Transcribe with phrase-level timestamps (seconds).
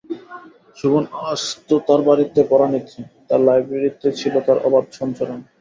[0.77, 5.39] শোভন আসত তাঁর বাড়িতে পড়া নিতে, তাঁর লাইব্রেরিতে ছিল তার অবাধ সঞ্চরণ।